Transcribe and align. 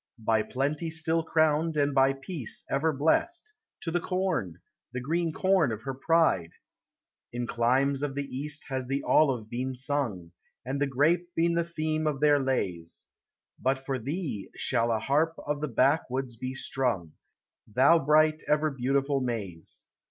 By 0.17 0.41
plenty 0.41 0.89
still 0.89 1.21
crowned, 1.21 1.77
and 1.77 1.93
by 1.93 2.13
peace 2.13 2.63
ever 2.71 2.91
blest, 2.91 3.53
To 3.81 3.91
the 3.91 3.99
corn! 3.99 4.59
the 4.93 4.99
greeo 4.99 5.31
corn 5.31 5.71
of 5.71 5.83
her 5.83 5.93
pride! 5.93 6.53
In 7.31 7.45
clinics 7.45 8.01
of 8.01 8.15
the 8.15 8.23
East 8.25 8.65
has 8.69 8.87
the 8.87 9.03
olive 9.03 9.47
been 9.47 9.75
sung, 9.75 10.31
And 10.65 10.81
the 10.81 10.87
grape 10.87 11.29
been 11.35 11.53
the 11.53 11.63
theme 11.63 12.07
of 12.07 12.19
their 12.19 12.39
lays; 12.39 13.09
lint 13.63 13.77
for 13.77 13.99
thee 13.99 14.49
shall 14.55 14.91
a 14.91 14.97
harp 14.97 15.35
of 15.45 15.61
the 15.61 15.67
backwoods 15.67 16.35
be 16.35 16.55
strung, 16.55 17.13
Thou 17.71 17.99
bright, 18.03 18.41
ever 18.47 18.71
beautiful 18.71 19.21
maize! 19.21 19.85